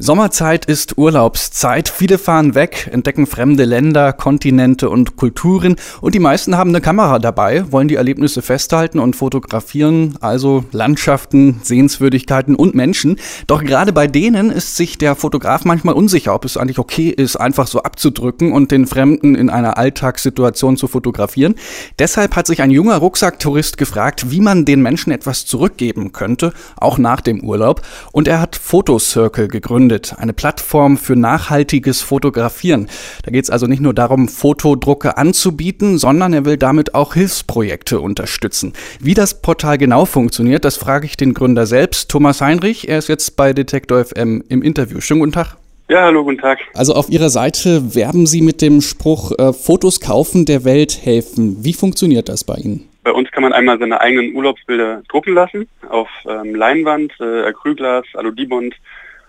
Sommerzeit 0.00 0.64
ist 0.64 0.98
Urlaubszeit. 0.98 1.88
Viele 1.88 2.18
fahren 2.18 2.56
weg, 2.56 2.90
entdecken 2.90 3.28
fremde 3.28 3.64
Länder, 3.64 4.12
Kontinente 4.12 4.90
und 4.90 5.14
Kulturen 5.14 5.76
und 6.00 6.16
die 6.16 6.18
meisten 6.18 6.56
haben 6.56 6.70
eine 6.70 6.80
Kamera 6.80 7.20
dabei, 7.20 7.70
wollen 7.70 7.86
die 7.86 7.94
Erlebnisse 7.94 8.42
festhalten 8.42 8.98
und 8.98 9.14
fotografieren, 9.14 10.18
also 10.20 10.64
Landschaften, 10.72 11.60
Sehenswürdigkeiten 11.62 12.56
und 12.56 12.74
Menschen. 12.74 13.20
Doch 13.46 13.62
gerade 13.62 13.92
bei 13.92 14.08
denen 14.08 14.50
ist 14.50 14.74
sich 14.74 14.98
der 14.98 15.14
Fotograf 15.14 15.64
manchmal 15.64 15.94
unsicher, 15.94 16.34
ob 16.34 16.44
es 16.44 16.56
eigentlich 16.56 16.80
okay 16.80 17.10
ist, 17.10 17.36
einfach 17.36 17.68
so 17.68 17.84
abzudrücken 17.84 18.50
und 18.52 18.72
den 18.72 18.88
Fremden 18.88 19.36
in 19.36 19.48
einer 19.48 19.78
Alltagssituation 19.78 20.76
zu 20.76 20.88
fotografieren. 20.88 21.54
Deshalb 22.00 22.34
hat 22.34 22.48
sich 22.48 22.62
ein 22.62 22.72
junger 22.72 22.96
Rucksacktourist 22.96 23.78
gefragt, 23.78 24.32
wie 24.32 24.40
man 24.40 24.64
den 24.64 24.82
Menschen 24.82 25.12
etwas 25.12 25.46
zurückgeben 25.46 26.10
könnte, 26.10 26.52
auch 26.76 26.98
nach 26.98 27.20
dem 27.20 27.44
Urlaub. 27.44 27.82
Und 28.10 28.26
er 28.26 28.40
hat 28.40 28.56
Fotocircle 28.56 29.46
gegründet 29.46 29.83
gegründet, 29.88 30.14
eine 30.18 30.32
Plattform 30.32 30.96
für 30.96 31.16
nachhaltiges 31.16 32.00
Fotografieren. 32.00 32.88
Da 33.24 33.30
geht 33.30 33.44
es 33.44 33.50
also 33.50 33.66
nicht 33.66 33.80
nur 33.80 33.94
darum, 33.94 34.28
Fotodrucke 34.28 35.16
anzubieten, 35.16 35.98
sondern 35.98 36.32
er 36.32 36.44
will 36.44 36.56
damit 36.56 36.94
auch 36.94 37.14
Hilfsprojekte 37.14 38.00
unterstützen. 38.00 38.72
Wie 39.00 39.14
das 39.14 39.42
Portal 39.42 39.78
genau 39.78 40.06
funktioniert, 40.06 40.64
das 40.64 40.76
frage 40.76 41.06
ich 41.06 41.16
den 41.16 41.34
Gründer 41.34 41.66
selbst, 41.66 42.10
Thomas 42.10 42.40
Heinrich. 42.40 42.88
Er 42.88 42.98
ist 42.98 43.08
jetzt 43.08 43.36
bei 43.36 43.52
Detektor 43.52 44.04
FM 44.04 44.42
im 44.48 44.62
Interview. 44.62 45.00
Schönen 45.00 45.20
guten 45.20 45.32
Tag. 45.32 45.56
Ja, 45.88 46.04
hallo, 46.04 46.24
guten 46.24 46.38
Tag. 46.38 46.60
Also 46.74 46.94
auf 46.94 47.10
Ihrer 47.10 47.28
Seite 47.28 47.94
werben 47.94 48.26
Sie 48.26 48.40
mit 48.40 48.62
dem 48.62 48.80
Spruch 48.80 49.32
äh, 49.38 49.52
Fotos 49.52 50.00
kaufen, 50.00 50.46
der 50.46 50.64
Welt 50.64 50.98
helfen. 51.04 51.58
Wie 51.62 51.74
funktioniert 51.74 52.30
das 52.30 52.42
bei 52.44 52.54
Ihnen? 52.54 52.88
Bei 53.02 53.12
uns 53.12 53.30
kann 53.30 53.42
man 53.42 53.52
einmal 53.52 53.78
seine 53.78 54.00
eigenen 54.00 54.34
Urlaubsbilder 54.34 55.02
drucken 55.10 55.34
lassen 55.34 55.68
auf 55.90 56.08
ähm, 56.26 56.54
Leinwand, 56.54 57.12
äh, 57.20 57.42
Acrylglas, 57.42 58.06
Aludibond 58.14 58.74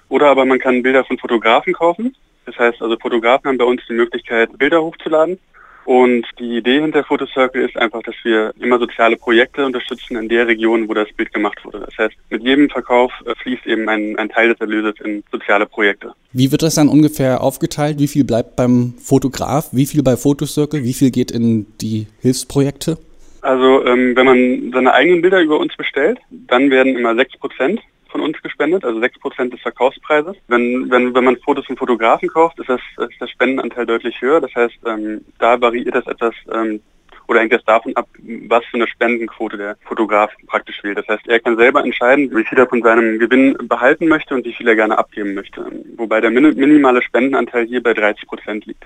oder 0.10 0.28
aber 0.28 0.46
man 0.46 0.60
kann 0.60 0.84
Bilder 0.84 1.04
von 1.04 1.18
Fotografen 1.18 1.74
kaufen. 1.74 2.16
Das 2.46 2.58
heißt 2.58 2.82
also 2.82 2.98
Fotografen 2.98 3.50
haben 3.50 3.58
bei 3.58 3.66
uns 3.66 3.82
die 3.90 3.94
Möglichkeit, 3.94 4.58
Bilder 4.58 4.82
hochzuladen. 4.82 5.40
Und 5.86 6.26
die 6.40 6.58
Idee 6.58 6.82
hinter 6.82 7.04
Photocircle 7.04 7.64
ist 7.64 7.78
einfach, 7.78 8.02
dass 8.02 8.16
wir 8.24 8.52
immer 8.60 8.80
soziale 8.80 9.18
Projekte 9.18 9.64
unterstützen 9.64 10.18
in 10.18 10.28
der 10.28 10.48
Region, 10.48 10.90
wo 10.90 10.96
das 10.96 11.08
Bild 11.14 11.32
gemacht 11.32 11.64
wurde. 11.64 11.82
Das 11.82 11.96
heißt, 12.00 12.16
mit 12.32 12.42
jedem 12.42 12.72
Verkauf 12.72 13.12
äh, 13.26 13.36
fließt 13.36 13.68
eben 13.68 13.88
ein, 13.88 14.18
ein 14.18 14.30
Teil 14.30 14.50
des 14.50 14.60
Erlöses 14.60 14.96
in 15.04 15.24
soziale 15.32 15.68
Projekte. 15.68 16.14
Wie 16.34 16.52
wird 16.52 16.64
das 16.64 16.74
dann 16.74 16.90
ungefähr 16.90 17.42
aufgeteilt? 17.42 18.00
Wie 18.00 18.08
viel 18.08 18.24
bleibt 18.24 18.56
beim 18.56 18.96
Fotograf? 19.00 19.70
Wie 19.74 19.86
viel 19.86 20.02
bei 20.02 20.18
Photocircle? 20.18 20.84
Wie 20.84 20.94
viel 20.94 21.12
geht 21.12 21.30
in 21.30 21.68
die 21.80 22.08
Hilfsprojekte? 22.20 22.98
Also 23.42 23.86
ähm, 23.86 24.16
wenn 24.16 24.26
man 24.26 24.72
seine 24.74 24.92
eigenen 24.92 25.22
Bilder 25.22 25.40
über 25.40 25.60
uns 25.60 25.78
bestellt, 25.78 26.18
dann 26.32 26.72
werden 26.72 26.98
immer 26.98 27.12
6% 27.12 27.78
von 28.16 28.22
uns 28.22 28.42
gespendet, 28.42 28.86
also 28.86 28.98
6% 28.98 29.50
des 29.50 29.60
Verkaufspreises. 29.60 30.38
Wenn, 30.48 30.90
wenn, 30.90 31.14
wenn 31.14 31.24
man 31.26 31.36
Fotos 31.36 31.66
von 31.66 31.76
Fotografen 31.76 32.30
kauft, 32.30 32.58
ist, 32.60 32.70
das, 32.70 32.80
ist 33.10 33.20
der 33.20 33.28
Spendenanteil 33.28 33.86
deutlich 33.86 34.22
höher. 34.22 34.40
Das 34.40 34.56
heißt, 34.56 34.78
ähm, 34.86 35.26
da 35.38 35.60
variiert 35.60 35.96
das 35.96 36.08
etwas 36.08 36.34
ähm, 36.50 36.80
oder 37.28 37.42
hängt 37.42 37.52
das 37.52 37.66
davon 37.66 37.94
ab, 37.98 38.08
was 38.48 38.64
für 38.68 38.78
eine 38.78 38.88
Spendenquote 38.88 39.58
der 39.58 39.76
Fotograf 39.82 40.32
praktisch 40.48 40.82
wählt. 40.82 40.98
Das 40.98 41.08
heißt, 41.10 41.28
er 41.28 41.42
kann 41.42 41.58
selber 41.58 41.84
entscheiden, 41.84 42.34
wie 42.34 42.46
viel 42.46 42.58
er 42.58 42.68
von 42.68 42.82
seinem 42.82 43.20
Gewinn 43.20 43.58
behalten 43.68 44.08
möchte 44.08 44.34
und 44.34 44.46
wie 44.46 44.54
viel 44.54 44.70
er 44.70 44.78
gerne 44.78 44.98
abgeben 44.98 45.34
möchte. 45.34 45.66
Wobei 45.98 46.22
der 46.22 46.32
minimale 46.32 47.02
Spendenanteil 47.02 47.66
hier 47.66 47.84
bei 47.84 47.94
30 47.94 48.26
Prozent 48.28 48.66
liegt. 48.66 48.86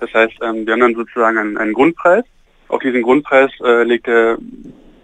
Das 0.00 0.14
heißt, 0.14 0.36
ähm, 0.42 0.64
wir 0.64 0.72
haben 0.72 0.80
dann 0.80 0.94
sozusagen 0.94 1.36
einen, 1.36 1.58
einen 1.58 1.74
Grundpreis. 1.74 2.24
Auf 2.68 2.80
diesen 2.80 3.02
Grundpreis 3.02 3.50
äh, 3.62 3.82
legt 3.82 4.06
der 4.06 4.38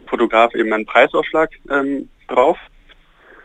Fotograf 0.07 0.55
eben 0.55 0.73
einen 0.73 0.87
Preisausschlag 0.87 1.51
ähm, 1.71 2.09
drauf 2.29 2.57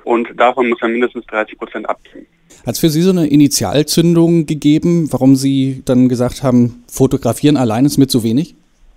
und 0.03 0.27
davon 0.37 0.69
muss 0.69 0.79
er 0.81 0.89
mindestens 0.89 1.25
30 1.27 1.57
Prozent 1.57 1.89
abgeben. 1.89 2.25
Hat 2.66 2.75
es 2.75 2.79
für 2.79 2.89
Sie 2.89 3.01
so 3.01 3.09
eine 3.09 3.28
Initialzündung 3.28 4.45
gegeben, 4.45 5.11
warum 5.11 5.35
Sie 5.35 5.81
dann 5.85 6.07
gesagt 6.07 6.44
haben, 6.44 6.83
fotografieren 6.88 7.57
allein 7.57 7.85
ist 7.85 7.97
mir 7.97 8.07
zu 8.07 8.23
wenig? 8.23 8.55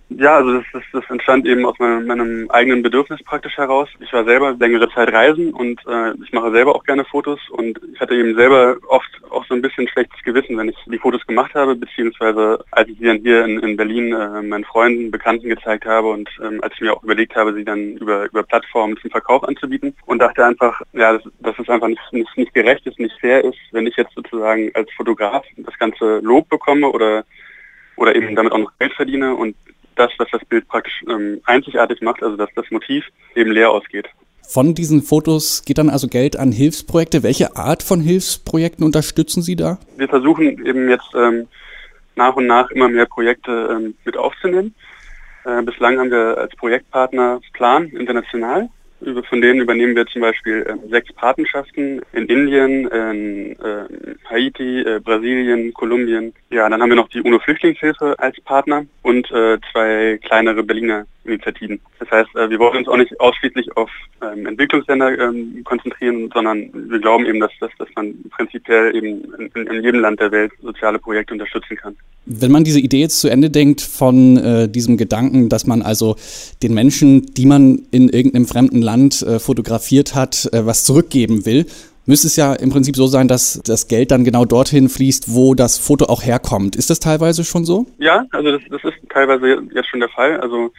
Ja, 0.09 0.37
also 0.37 0.59
das, 0.59 0.65
das, 0.72 0.83
das 0.93 1.11
entstand 1.11 1.47
eben 1.47 1.67
aus 1.67 1.77
meinem, 1.81 2.06
meinem, 2.06 2.50
eigenen 2.50 2.81
Bedürfnis 2.81 3.21
praktisch 3.25 3.56
heraus. 3.56 3.89
Ich 3.99 4.12
war 4.12 4.25
selber 4.25 4.53
längere 4.53 4.89
Zeit 4.91 5.12
reisen 5.12 5.53
und 5.53 5.81
äh, 5.84 6.12
ich 6.22 6.33
mache 6.33 6.53
selber 6.53 6.77
auch 6.77 6.84
gerne 6.84 7.05
Fotos 7.05 7.41
und 7.50 7.81
ich 7.93 7.99
hatte 7.99 8.15
eben 8.15 8.37
selber 8.37 8.77
oft 8.87 9.11
auch 9.31 9.44
so 9.47 9.55
ein 9.55 9.62
bisschen 9.62 9.89
schlechtes 9.89 10.22
Gewissen, 10.22 10.56
wenn 10.56 10.69
ich 10.69 10.77
die 10.87 10.99
Fotos 10.99 11.27
gemacht 11.27 11.55
habe, 11.55 11.75
beziehungsweise 11.75 12.65
als 12.71 12.89
ich 12.89 12.99
sie 12.99 13.05
dann 13.05 13.19
hier 13.19 13.44
in, 13.44 13.59
in 13.59 13.77
Berlin 13.77 14.12
äh, 14.12 14.43
meinen 14.43 14.65
Freunden, 14.65 15.11
Bekannten 15.11 15.49
gezeigt 15.49 15.84
habe 15.87 16.09
und 16.09 16.31
ähm, 16.41 16.61
als 16.62 16.75
ich 16.75 16.83
mir 16.83 16.93
auch 16.94 17.03
überlegt 17.03 17.34
habe, 17.34 17.53
sie 17.53 17.65
dann 17.65 17.97
über, 17.97 18.27
über 18.27 18.44
Plattformen 18.44 18.97
zum 18.99 19.11
Verkauf 19.11 19.43
anzubieten 19.43 19.93
und 20.06 20.21
dachte 20.21 20.44
einfach, 20.44 20.81
ja, 20.93 21.15
dass, 21.15 21.23
dass 21.41 21.59
es 21.59 21.69
einfach 21.69 21.88
nicht, 21.88 22.12
nicht, 22.12 22.37
nicht 22.37 22.55
gerecht 22.55 22.87
ist, 22.87 23.00
nicht 23.00 23.19
fair 23.21 23.43
ist, 23.43 23.59
wenn 23.73 23.88
ich 23.88 23.97
jetzt 23.97 24.15
sozusagen 24.15 24.71
als 24.75 24.88
Fotograf 24.93 25.44
das 25.56 25.77
ganze 25.81 26.21
Lob 26.21 26.49
bekomme 26.49 26.88
oder 26.88 27.25
oder 27.97 28.15
eben 28.15 28.37
damit 28.37 28.53
auch 28.53 28.59
noch 28.59 28.73
Geld 28.78 28.93
verdiene 28.93 29.34
und 29.34 29.56
das, 29.96 30.10
was 30.18 30.28
das 30.30 30.44
Bild 30.44 30.68
praktisch 30.68 31.04
ähm, 31.08 31.40
einzigartig 31.44 32.00
macht, 32.00 32.22
also 32.22 32.36
dass 32.36 32.50
das 32.54 32.70
Motiv 32.70 33.04
eben 33.34 33.50
leer 33.50 33.70
ausgeht. 33.70 34.06
Von 34.48 34.74
diesen 34.74 35.02
Fotos 35.02 35.64
geht 35.64 35.78
dann 35.78 35.90
also 35.90 36.06
Geld 36.06 36.36
an 36.36 36.52
Hilfsprojekte. 36.52 37.24
Welche 37.24 37.56
Art 37.56 37.82
von 37.82 38.00
Hilfsprojekten 38.00 38.84
unterstützen 38.84 39.42
Sie 39.42 39.56
da? 39.56 39.78
Wir 39.96 40.08
versuchen 40.08 40.64
eben 40.64 40.88
jetzt 40.88 41.08
ähm, 41.16 41.48
nach 42.14 42.36
und 42.36 42.46
nach 42.46 42.70
immer 42.70 42.88
mehr 42.88 43.06
Projekte 43.06 43.68
ähm, 43.72 43.94
mit 44.04 44.16
aufzunehmen. 44.16 44.74
Äh, 45.44 45.62
bislang 45.62 45.98
haben 45.98 46.10
wir 46.10 46.38
als 46.38 46.54
Projektpartner 46.56 47.40
Plan 47.54 47.86
international 47.88 48.68
von 49.28 49.40
denen 49.40 49.60
übernehmen 49.60 49.94
wir 49.94 50.06
zum 50.06 50.22
Beispiel 50.22 50.62
äh, 50.62 50.88
sechs 50.88 51.12
Patenschaften 51.12 52.00
in 52.12 52.26
Indien, 52.26 52.86
in 52.88 53.52
äh, 53.52 53.84
Haiti, 54.30 54.80
äh, 54.80 55.00
Brasilien, 55.00 55.72
Kolumbien. 55.74 56.32
Ja, 56.50 56.68
dann 56.68 56.80
haben 56.80 56.88
wir 56.88 56.96
noch 56.96 57.08
die 57.08 57.20
UNO-Flüchtlingshilfe 57.20 58.18
als 58.18 58.40
Partner 58.40 58.86
und 59.02 59.30
äh, 59.30 59.58
zwei 59.72 60.18
kleinere 60.22 60.62
Berliner 60.62 61.04
Initiativen. 61.26 61.80
Das 61.98 62.10
heißt, 62.10 62.34
äh, 62.36 62.50
wir 62.50 62.58
wollen 62.58 62.78
uns 62.78 62.88
auch 62.88 62.96
nicht 62.96 63.18
ausschließlich 63.20 63.76
auf 63.76 63.90
ähm, 64.22 64.46
Entwicklungsländer 64.46 65.18
ähm, 65.18 65.62
konzentrieren, 65.64 66.30
sondern 66.32 66.70
wir 66.72 66.98
glauben 66.98 67.26
eben, 67.26 67.40
dass, 67.40 67.50
dass, 67.60 67.70
dass 67.78 67.88
man 67.96 68.14
prinzipiell 68.30 68.94
eben 68.94 69.24
in, 69.54 69.66
in, 69.66 69.82
jedem 69.82 70.00
Land 70.00 70.20
der 70.20 70.30
Welt 70.30 70.52
soziale 70.62 70.98
Projekte 70.98 71.34
unterstützen 71.34 71.76
kann. 71.76 71.96
Wenn 72.26 72.50
man 72.50 72.64
diese 72.64 72.80
Idee 72.80 73.00
jetzt 73.00 73.20
zu 73.20 73.28
Ende 73.28 73.50
denkt 73.50 73.80
von 73.80 74.36
äh, 74.36 74.68
diesem 74.68 74.96
Gedanken, 74.96 75.48
dass 75.48 75.66
man 75.66 75.82
also 75.82 76.16
den 76.62 76.74
Menschen, 76.74 77.26
die 77.34 77.46
man 77.46 77.82
in 77.90 78.08
irgendeinem 78.08 78.46
fremden 78.46 78.82
Land 78.86 79.22
äh, 79.22 79.38
fotografiert 79.38 80.14
hat, 80.14 80.48
äh, 80.52 80.64
was 80.64 80.84
zurückgeben 80.84 81.44
will, 81.44 81.66
müsste 82.06 82.28
es 82.28 82.36
ja 82.36 82.54
im 82.54 82.70
Prinzip 82.70 82.97
so 82.97 83.06
sein, 83.06 83.28
dass 83.28 83.60
das 83.64 83.88
Geld 83.88 84.12
dann 84.12 84.24
genau 84.24 84.44
dorthin 84.44 84.88
fließt, 84.88 85.34
wo 85.34 85.54
das 85.54 85.76
Foto 85.76 86.06
auch 86.06 86.22
herkommt. 86.22 86.76
Ist 86.76 86.88
das 86.88 87.00
teilweise 87.00 87.44
schon 87.44 87.64
so? 87.64 87.86
Ja, 87.98 88.25
also 88.30 88.52
das, 88.52 88.62
das 88.70 88.84
ist 88.84 89.10
teilweise 89.10 89.62
jetzt 89.75 89.88
schon 89.88 90.00
der 90.00 90.08
Fall. 90.08 90.41
Also 90.41 90.70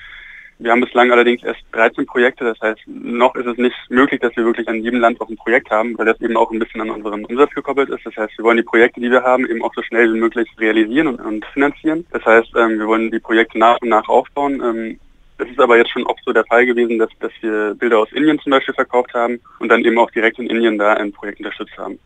wir 0.59 0.72
haben 0.72 0.81
bislang 0.81 1.12
allerdings 1.12 1.44
erst 1.44 1.62
13 1.73 2.07
Projekte, 2.07 2.44
das 2.44 2.59
heißt, 2.59 2.81
noch 2.88 3.35
ist 3.35 3.46
es 3.46 3.57
nicht 3.57 3.75
möglich, 3.90 4.19
dass 4.22 4.35
wir 4.35 4.44
wirklich 4.44 4.67
an 4.67 4.81
jedem 4.81 5.00
Land 5.00 5.22
auch 5.22 5.29
ein 5.29 5.35
Projekt 5.35 5.69
haben, 5.69 5.96
weil 5.97 6.07
das 6.07 6.19
eben 6.19 6.35
auch 6.35 6.50
ein 6.51 6.57
bisschen 6.57 6.81
an 6.81 6.90
unseren 6.90 7.25
Umsatz 7.25 7.53
gekoppelt 7.53 7.90
ist. 7.90 8.03
Das 8.06 8.16
heißt, 8.16 8.38
wir 8.38 8.46
wollen 8.46 8.57
die 8.57 8.63
Projekte, 8.63 9.00
die 9.00 9.12
wir 9.12 9.22
haben, 9.22 9.47
eben 9.47 9.63
auch 9.63 9.73
so 9.75 9.84
schnell 9.84 10.12
wie 10.12 10.19
möglich 10.19 10.50
realisieren 10.57 11.07
und, 11.07 11.19
und 11.19 11.46
finanzieren. 11.53 12.07
Das 12.12 12.25
heißt, 12.25 12.56
ähm, 12.56 12.79
wir 12.79 12.88
wollen 12.88 13.12
die 13.12 13.19
Projekte 13.19 13.59
nach 13.59 13.78
und 13.81 13.90
nach 13.90 14.07
aufbauen. 14.09 14.62
Ähm, 14.63 15.00
es 15.38 15.50
ist 15.50 15.59
aber 15.59 15.78
jetzt 15.78 15.92
schon 15.92 16.06
oft 16.06 16.22
so 16.25 16.34
der 16.34 16.46
Fall 16.46 16.66
gewesen, 16.66 16.98
dass, 16.98 17.09
dass 17.20 17.31
wir 17.42 17.75
Bilder 17.75 18.00
aus 18.00 18.12
Indien 18.12 18.40
zum 18.40 18.52
Beispiel 18.52 18.74
verkauft 18.74 19.14
haben 19.14 19.40
und 19.59 19.70
dann 19.70 19.84
eben 19.86 19.98
auch 20.00 20.12
direkt 20.12 20.40
in 20.40 20.48
Indien 20.48 20.78
da 20.78 20.94
ein 20.94 21.12
Projekt 21.12 21.40
unterstützt 21.40 21.78
haben. 21.78 22.00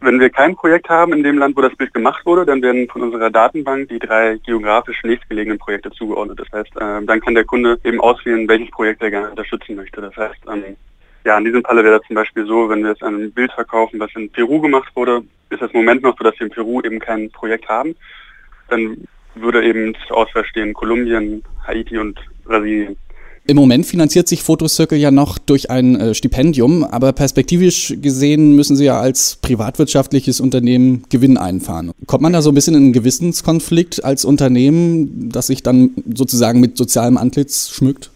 Wenn 0.00 0.18
wir 0.18 0.30
kein 0.30 0.56
Projekt 0.56 0.88
haben 0.88 1.12
in 1.12 1.22
dem 1.22 1.38
Land, 1.38 1.56
wo 1.56 1.60
das 1.60 1.76
Bild 1.76 1.94
gemacht 1.94 2.26
wurde, 2.26 2.44
dann 2.44 2.60
werden 2.60 2.88
von 2.88 3.02
unserer 3.02 3.30
Datenbank 3.30 3.88
die 3.88 4.00
drei 4.00 4.36
geografisch 4.44 5.00
nächstgelegenen 5.04 5.58
Projekte 5.58 5.92
zugeordnet. 5.92 6.40
Das 6.40 6.50
heißt, 6.52 6.74
äh, 6.76 7.04
dann 7.06 7.20
kann 7.20 7.34
der 7.34 7.44
Kunde 7.44 7.78
eben 7.84 8.00
auswählen, 8.00 8.48
welches 8.48 8.70
Projekt 8.72 9.00
er 9.00 9.10
gerne 9.10 9.30
unterstützen 9.30 9.76
möchte. 9.76 10.00
Das 10.00 10.16
heißt, 10.16 10.40
ähm, 10.52 10.76
ja, 11.24 11.38
in 11.38 11.44
diesem 11.44 11.62
Falle 11.62 11.84
wäre 11.84 11.98
das 11.98 12.06
zum 12.08 12.16
Beispiel 12.16 12.46
so, 12.46 12.68
wenn 12.68 12.82
wir 12.82 12.90
jetzt 12.90 13.04
ein 13.04 13.30
Bild 13.30 13.52
verkaufen, 13.52 14.00
was 14.00 14.10
in 14.16 14.28
Peru 14.30 14.60
gemacht 14.60 14.90
wurde, 14.96 15.22
ist 15.50 15.62
das 15.62 15.72
Moment 15.72 16.02
noch 16.02 16.18
so, 16.18 16.24
dass 16.24 16.38
wir 16.40 16.48
in 16.48 16.52
Peru 16.52 16.80
eben 16.80 16.98
kein 16.98 17.30
Projekt 17.30 17.68
haben. 17.68 17.94
Dann 18.68 19.06
würde 19.34 19.64
eben 19.64 19.94
zur 20.06 20.16
Auswahl 20.18 20.44
stehen 20.44 20.74
Kolumbien, 20.74 21.42
Haiti 21.66 21.98
und 21.98 22.18
Brasilien. 22.44 22.96
Im 23.44 23.56
Moment 23.56 23.86
finanziert 23.86 24.28
sich 24.28 24.44
Fotocircle 24.44 24.96
ja 24.96 25.10
noch 25.10 25.36
durch 25.36 25.68
ein 25.68 25.96
äh, 25.96 26.14
Stipendium, 26.14 26.84
aber 26.84 27.12
perspektivisch 27.12 27.92
gesehen 28.00 28.54
müssen 28.54 28.76
Sie 28.76 28.84
ja 28.84 29.00
als 29.00 29.36
privatwirtschaftliches 29.42 30.40
Unternehmen 30.40 31.02
Gewinn 31.10 31.36
einfahren. 31.36 31.90
Kommt 32.06 32.22
man 32.22 32.32
da 32.32 32.40
so 32.40 32.52
ein 32.52 32.54
bisschen 32.54 32.74
in 32.74 32.84
einen 32.84 32.92
Gewissenskonflikt 32.92 34.04
als 34.04 34.24
Unternehmen, 34.24 35.28
das 35.28 35.48
sich 35.48 35.64
dann 35.64 35.90
sozusagen 36.14 36.60
mit 36.60 36.76
sozialem 36.76 37.16
Antlitz 37.16 37.70
schmückt? 37.70 38.10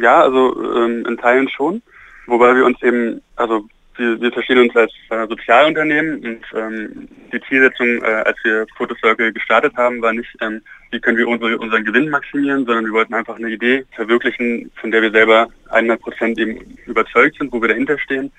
Ja, 0.00 0.22
also 0.22 0.54
ähm, 0.76 1.04
in 1.08 1.16
Teilen 1.16 1.48
schon, 1.48 1.82
wobei 2.28 2.54
wir 2.54 2.64
uns 2.64 2.80
eben, 2.82 3.20
also 3.34 3.64
Wir, 3.98 4.20
wir 4.20 4.32
verstehen 4.32 4.58
uns 4.58 4.74
als 4.76 4.92
äh, 5.10 5.26
Sozialunternehmen 5.26 6.24
und 6.24 6.40
ähm, 6.54 7.08
die 7.32 7.40
Zielsetzung, 7.48 8.02
äh, 8.02 8.22
als 8.24 8.38
wir 8.44 8.66
Photocircle 8.76 9.32
gestartet 9.32 9.76
haben, 9.76 10.00
war 10.00 10.12
nicht, 10.12 10.30
ähm, 10.40 10.62
wie 10.90 11.00
können 11.00 11.18
wir 11.18 11.28
unsere, 11.28 11.58
unseren 11.58 11.84
Gewinn 11.84 12.08
maximieren, 12.08 12.64
sondern 12.64 12.86
wir 12.86 12.92
wollten 12.92 13.14
einfach 13.14 13.36
eine 13.36 13.50
Idee 13.50 13.84
verwirklichen, 13.92 14.70
von 14.80 14.90
der 14.90 15.02
wir 15.02 15.10
selber 15.10 15.48
100 15.70 16.00
Prozent 16.00 16.38
eben 16.38 16.78
überzeugt 16.86 17.36
sind, 17.38 17.52
wo 17.52 17.60
wir 17.60 17.68
dahinter 17.68 17.98
stehen 17.98 18.32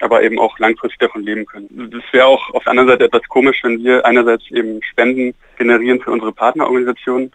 aber 0.00 0.22
eben 0.22 0.38
auch 0.38 0.58
langfristig 0.58 0.98
davon 0.98 1.22
leben 1.22 1.46
können. 1.46 1.68
Das 1.92 2.02
wäre 2.12 2.26
auch 2.26 2.50
auf 2.54 2.64
der 2.64 2.72
anderen 2.72 2.88
Seite 2.88 3.04
etwas 3.04 3.22
komisch, 3.28 3.60
wenn 3.62 3.82
wir 3.84 4.04
einerseits 4.04 4.50
eben 4.50 4.82
Spenden 4.82 5.32
generieren 5.56 6.00
für 6.00 6.10
unsere 6.10 6.32
Partnerorganisationen 6.32 7.30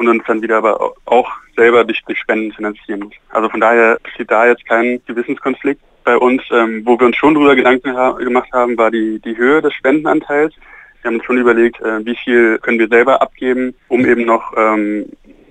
und 0.00 0.08
uns 0.08 0.24
dann 0.26 0.42
wieder 0.42 0.56
aber 0.56 0.94
auch 1.04 1.30
selber 1.56 1.84
durch, 1.84 2.02
durch 2.04 2.18
Spenden 2.18 2.52
finanzieren. 2.52 3.10
Also 3.28 3.48
von 3.48 3.60
daher 3.60 3.98
besteht 4.02 4.30
da 4.30 4.46
jetzt 4.46 4.66
kein 4.66 5.00
Gewissenskonflikt 5.06 5.80
bei 6.04 6.16
uns. 6.16 6.42
Ähm, 6.50 6.82
wo 6.84 6.98
wir 6.98 7.06
uns 7.06 7.16
schon 7.16 7.34
darüber 7.34 7.54
Gedanken 7.54 7.94
ha 7.94 8.12
gemacht 8.12 8.50
haben, 8.52 8.76
war 8.78 8.90
die, 8.90 9.20
die 9.20 9.36
Höhe 9.36 9.60
des 9.60 9.74
Spendenanteils. 9.74 10.54
Wir 11.02 11.08
haben 11.08 11.16
uns 11.16 11.24
schon 11.24 11.38
überlegt, 11.38 11.80
äh, 11.80 12.04
wie 12.04 12.16
viel 12.16 12.58
können 12.58 12.78
wir 12.78 12.88
selber 12.88 13.22
abgeben, 13.22 13.74
um 13.88 14.04
eben 14.04 14.24
noch 14.24 14.52
ähm, 14.56 15.06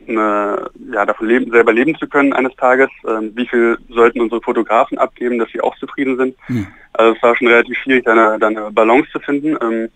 eine, 0.07 0.69
ja, 0.91 1.05
davon 1.05 1.27
leben, 1.27 1.51
selber 1.51 1.71
leben 1.71 1.95
zu 1.95 2.07
können 2.07 2.33
eines 2.33 2.55
Tages. 2.55 2.89
Ähm, 3.07 3.31
wie 3.35 3.47
viel 3.47 3.77
sollten 3.89 4.21
unsere 4.21 4.41
Fotografen 4.41 4.97
abgeben, 4.97 5.37
dass 5.37 5.49
sie 5.51 5.61
auch 5.61 5.77
zufrieden 5.77 6.17
sind? 6.17 6.35
Mhm. 6.47 6.67
Also 6.93 7.15
es 7.15 7.21
war 7.21 7.35
schon 7.35 7.47
relativ 7.47 7.77
schwierig, 7.77 8.05
da 8.05 8.11
eine, 8.11 8.39
da 8.39 8.47
eine 8.47 8.71
Balance 8.71 9.09
zu 9.11 9.19
finden. 9.19 9.55
Ähm, 9.61 9.89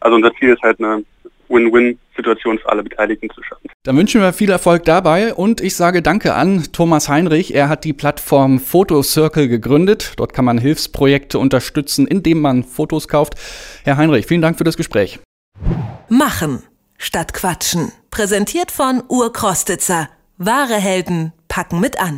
also 0.00 0.16
unser 0.16 0.34
Ziel 0.34 0.50
ist 0.50 0.62
halt 0.62 0.80
eine 0.80 1.04
Win-Win-Situation 1.48 2.58
für 2.58 2.68
alle 2.68 2.82
Beteiligten 2.82 3.30
zu 3.30 3.42
schaffen. 3.42 3.68
Dann 3.82 3.96
wünschen 3.96 4.20
wir 4.20 4.32
viel 4.32 4.50
Erfolg 4.50 4.84
dabei 4.84 5.34
und 5.34 5.60
ich 5.60 5.76
sage 5.76 6.02
Danke 6.02 6.34
an 6.34 6.64
Thomas 6.72 7.08
Heinrich. 7.08 7.54
Er 7.54 7.68
hat 7.68 7.84
die 7.84 7.92
Plattform 7.92 8.60
Photocircle 8.60 9.48
gegründet. 9.48 10.12
Dort 10.16 10.32
kann 10.32 10.44
man 10.44 10.58
Hilfsprojekte 10.58 11.38
unterstützen, 11.38 12.06
indem 12.06 12.40
man 12.40 12.64
Fotos 12.64 13.08
kauft. 13.08 13.34
Herr 13.84 13.96
Heinrich, 13.96 14.26
vielen 14.26 14.42
Dank 14.42 14.58
für 14.58 14.64
das 14.64 14.76
Gespräch. 14.76 15.20
Machen 16.08 16.62
statt 16.98 17.34
Quatschen. 17.34 17.92
Präsentiert 18.10 18.70
von 18.70 19.02
Urkrostitzer. 19.08 20.08
Wahre 20.38 20.74
Helden 20.74 21.32
packen 21.48 21.80
mit 21.80 22.00
an. 22.00 22.12